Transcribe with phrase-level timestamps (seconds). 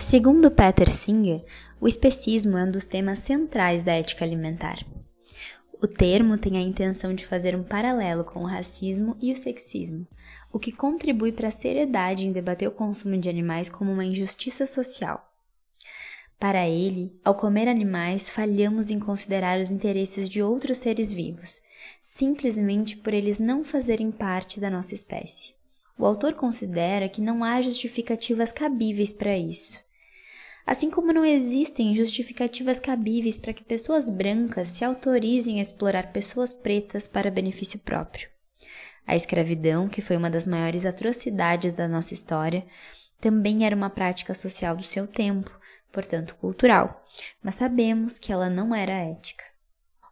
[0.00, 1.44] Segundo Peter Singer,
[1.78, 4.78] o especismo é um dos temas centrais da ética alimentar.
[5.78, 10.08] O termo tem a intenção de fazer um paralelo com o racismo e o sexismo,
[10.50, 14.64] o que contribui para a seriedade em debater o consumo de animais como uma injustiça
[14.64, 15.22] social.
[16.38, 21.60] Para ele, ao comer animais, falhamos em considerar os interesses de outros seres vivos,
[22.02, 25.52] simplesmente por eles não fazerem parte da nossa espécie.
[25.98, 29.89] O autor considera que não há justificativas cabíveis para isso.
[30.66, 36.52] Assim como não existem justificativas cabíveis para que pessoas brancas se autorizem a explorar pessoas
[36.52, 38.28] pretas para benefício próprio.
[39.06, 42.64] A escravidão, que foi uma das maiores atrocidades da nossa história,
[43.20, 45.50] também era uma prática social do seu tempo,
[45.92, 47.04] portanto cultural,
[47.42, 49.44] mas sabemos que ela não era ética.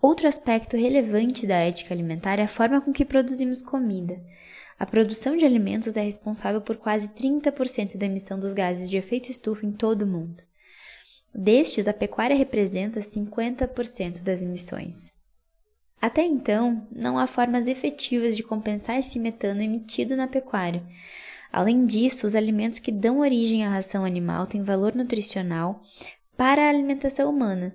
[0.00, 4.22] Outro aspecto relevante da ética alimentar é a forma com que produzimos comida.
[4.78, 9.30] A produção de alimentos é responsável por quase 30% da emissão dos gases de efeito
[9.30, 10.42] estufa em todo o mundo.
[11.34, 15.14] Destes, a pecuária representa 50% das emissões.
[16.00, 20.82] Até então, não há formas efetivas de compensar esse metano emitido na pecuária.
[21.50, 25.82] Além disso, os alimentos que dão origem à ração animal têm valor nutricional
[26.36, 27.74] para a alimentação humana,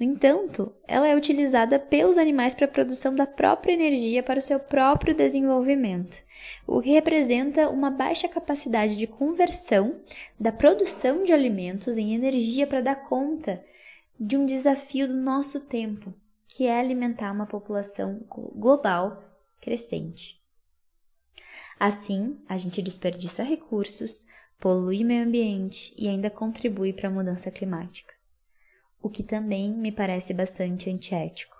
[0.00, 4.42] no entanto, ela é utilizada pelos animais para a produção da própria energia para o
[4.42, 6.24] seu próprio desenvolvimento,
[6.66, 10.00] o que representa uma baixa capacidade de conversão
[10.38, 13.62] da produção de alimentos em energia para dar conta
[14.18, 16.14] de um desafio do nosso tempo,
[16.48, 18.24] que é alimentar uma população
[18.56, 19.22] global
[19.60, 20.40] crescente.
[21.78, 24.26] Assim, a gente desperdiça recursos,
[24.58, 28.19] polui o meio ambiente e ainda contribui para a mudança climática
[29.02, 31.56] o que também me parece bastante antiético.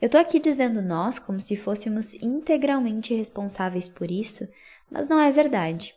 [0.00, 4.46] Eu tô aqui dizendo nós como se fôssemos integralmente responsáveis por isso,
[4.90, 5.94] mas não é verdade.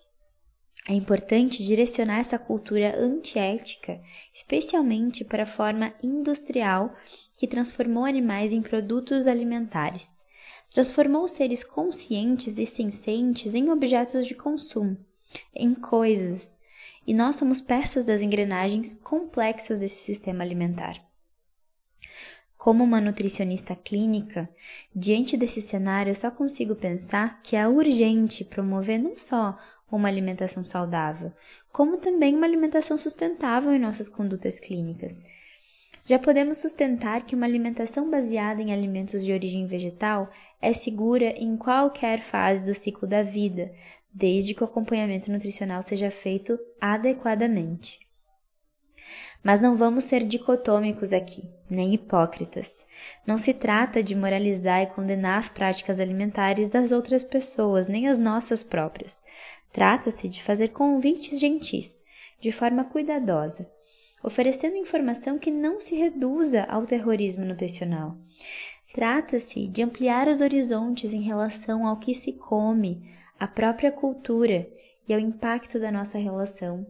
[0.88, 4.02] É importante direcionar essa cultura antiética,
[4.34, 6.96] especialmente para a forma industrial
[7.38, 10.26] que transformou animais em produtos alimentares.
[10.74, 14.98] Transformou seres conscientes e sencientes em objetos de consumo,
[15.54, 16.59] em coisas,
[17.10, 20.94] e nós somos peças das engrenagens complexas desse sistema alimentar.
[22.56, 24.48] Como uma nutricionista clínica,
[24.96, 29.58] diante desse cenário eu só consigo pensar que é urgente promover não só
[29.92, 31.34] uma alimentação saudável,
[31.72, 35.24] como também uma alimentação sustentável em nossas condutas clínicas.
[36.06, 40.30] Já podemos sustentar que uma alimentação baseada em alimentos de origem vegetal
[40.62, 43.72] é segura em qualquer fase do ciclo da vida,
[44.14, 48.00] desde que o acompanhamento nutricional seja feito adequadamente.
[49.44, 52.88] Mas não vamos ser dicotômicos aqui, nem hipócritas.
[53.26, 58.18] Não se trata de moralizar e condenar as práticas alimentares das outras pessoas, nem as
[58.18, 59.24] nossas próprias.
[59.72, 62.04] Trata-se de fazer convites gentis,
[62.42, 63.70] de forma cuidadosa,
[64.24, 68.18] oferecendo informação que não se reduza ao terrorismo nutricional.
[68.94, 73.10] Trata-se de ampliar os horizontes em relação ao que se come,
[73.40, 74.68] à própria cultura
[75.08, 76.86] e ao impacto da nossa relação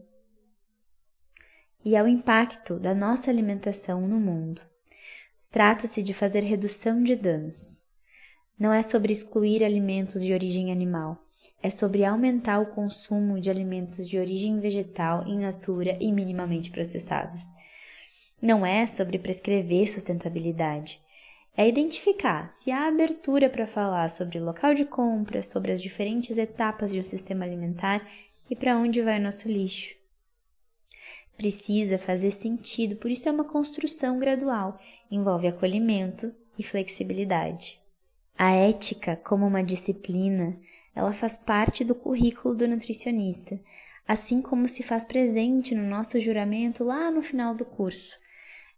[1.84, 4.60] e ao impacto da nossa alimentação no mundo.
[5.50, 7.86] Trata-se de fazer redução de danos.
[8.58, 11.18] Não é sobre excluir alimentos de origem animal,
[11.62, 17.54] é sobre aumentar o consumo de alimentos de origem vegetal in natura e minimamente processados.
[18.40, 21.00] Não é sobre prescrever sustentabilidade,
[21.56, 26.92] é identificar se há abertura para falar sobre local de compra, sobre as diferentes etapas
[26.92, 28.06] de um sistema alimentar
[28.48, 29.94] e para onde vai o nosso lixo.
[31.36, 34.78] Precisa fazer sentido, por isso é uma construção gradual,
[35.10, 37.80] envolve acolhimento e flexibilidade.
[38.38, 40.58] A ética, como uma disciplina,
[40.94, 43.58] ela faz parte do currículo do nutricionista,
[44.06, 48.18] assim como se faz presente no nosso juramento lá no final do curso.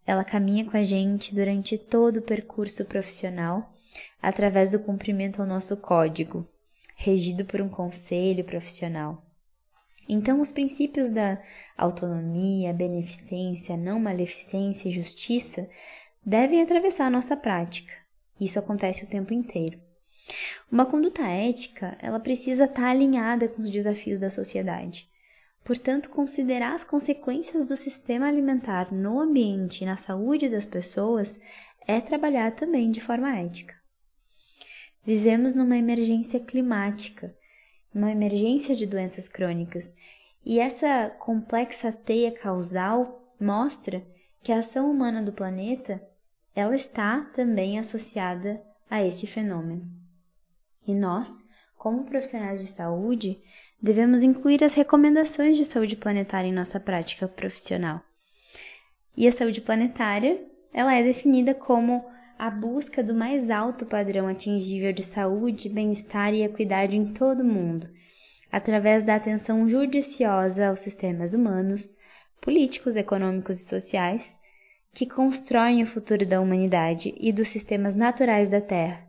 [0.06, 3.73] Ela caminha com a gente durante todo o percurso profissional,
[4.20, 6.47] através do cumprimento ao nosso código,
[6.97, 9.23] regido por um conselho profissional.
[10.09, 11.41] Então, os princípios da
[11.76, 15.69] autonomia, beneficência, não maleficência e justiça
[16.25, 17.93] devem atravessar a nossa prática.
[18.41, 19.81] Isso acontece o tempo inteiro.
[20.71, 25.09] Uma conduta ética, ela precisa estar alinhada com os desafios da sociedade.
[25.65, 31.41] Portanto, considerar as consequências do sistema alimentar no ambiente e na saúde das pessoas
[31.87, 33.75] é trabalhar também de forma ética.
[35.05, 37.35] Vivemos numa emergência climática,
[37.95, 39.97] uma emergência de doenças crônicas,
[40.45, 44.05] e essa complexa teia causal mostra
[44.43, 46.03] que a ação humana do planeta
[46.55, 48.61] ela está também associada
[48.91, 50.01] a esse fenômeno.
[50.87, 51.44] E nós,
[51.76, 53.40] como profissionais de saúde,
[53.81, 58.00] devemos incluir as recomendações de saúde planetária em nossa prática profissional.
[59.17, 60.40] E a saúde planetária,
[60.73, 62.05] ela é definida como
[62.38, 67.44] a busca do mais alto padrão atingível de saúde, bem-estar e equidade em todo o
[67.44, 67.88] mundo,
[68.50, 71.99] através da atenção judiciosa aos sistemas humanos,
[72.40, 74.38] políticos, econômicos e sociais,
[74.94, 79.06] que constroem o futuro da humanidade e dos sistemas naturais da Terra,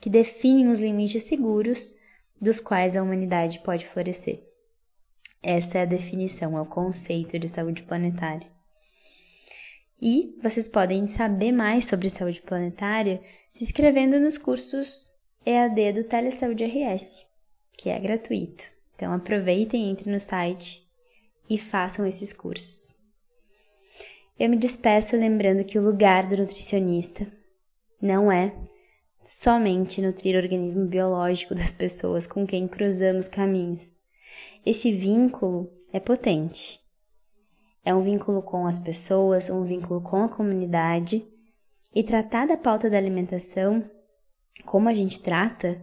[0.00, 1.96] que definem os limites seguros
[2.40, 4.42] dos quais a humanidade pode florescer.
[5.42, 8.48] Essa é a definição, é o conceito de saúde planetária.
[10.00, 15.12] E vocês podem saber mais sobre saúde planetária se inscrevendo nos cursos
[15.46, 17.26] EAD do Telesaúde RS,
[17.76, 18.64] que é gratuito.
[18.94, 20.86] Então aproveitem, entrem no site
[21.48, 22.94] e façam esses cursos.
[24.38, 27.26] Eu me despeço lembrando que o lugar do nutricionista
[28.00, 28.54] não é
[29.24, 33.98] somente nutrir o organismo biológico das pessoas com quem cruzamos caminhos.
[34.64, 36.80] Esse vínculo é potente.
[37.84, 41.26] É um vínculo com as pessoas, um vínculo com a comunidade.
[41.94, 43.88] E tratar da pauta da alimentação,
[44.64, 45.80] como a gente trata,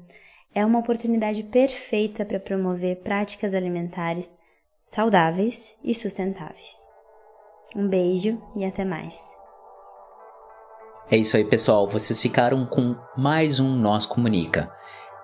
[0.54, 4.38] é uma oportunidade perfeita para promover práticas alimentares
[4.78, 6.88] saudáveis e sustentáveis.
[7.76, 9.41] Um beijo e até mais.
[11.12, 11.86] É isso aí, pessoal.
[11.90, 14.72] Vocês ficaram com mais um Nós Comunica.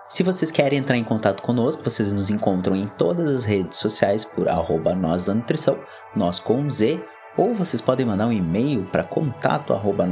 [0.09, 4.25] Se vocês querem entrar em contato conosco, vocês nos encontram em todas as redes sociais
[4.25, 5.79] por arroba nós da nutrição,
[6.13, 7.01] nós com Z,
[7.37, 10.05] ou vocês podem mandar um e-mail para contato arroba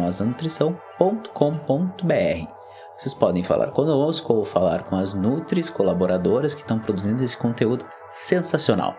[2.98, 7.86] Vocês podem falar conosco ou falar com as Nutris colaboradoras que estão produzindo esse conteúdo
[8.10, 8.96] sensacional.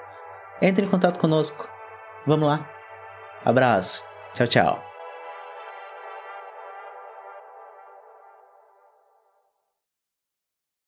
[0.61, 1.67] Entre em contato conosco.
[2.27, 2.69] Vamos lá.
[3.47, 4.05] Abraço.
[4.35, 4.86] Tchau, tchau.